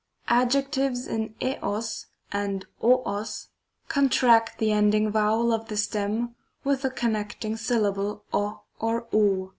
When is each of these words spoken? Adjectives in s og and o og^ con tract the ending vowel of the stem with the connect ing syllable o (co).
Adjectives 0.29 1.05
in 1.05 1.35
s 1.41 1.59
og 1.61 1.83
and 2.31 2.65
o 2.81 3.03
og^ 3.05 3.47
con 3.87 4.09
tract 4.09 4.57
the 4.57 4.71
ending 4.71 5.11
vowel 5.11 5.53
of 5.53 5.67
the 5.67 5.77
stem 5.77 6.33
with 6.63 6.81
the 6.81 6.89
connect 6.89 7.45
ing 7.45 7.55
syllable 7.55 8.23
o 8.33 8.61
(co). 8.79 9.49